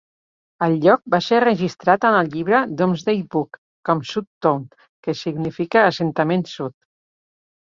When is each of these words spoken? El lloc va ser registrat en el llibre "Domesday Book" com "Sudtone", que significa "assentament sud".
El 0.67 0.75
lloc 0.85 1.01
va 1.15 1.19
ser 1.25 1.41
registrat 1.43 2.07
en 2.09 2.17
el 2.21 2.31
llibre 2.35 2.61
"Domesday 2.81 3.21
Book" 3.35 3.61
com 3.91 4.01
"Sudtone", 4.13 4.83
que 5.09 5.17
significa 5.23 5.85
"assentament 5.93 6.47
sud". 6.57 6.79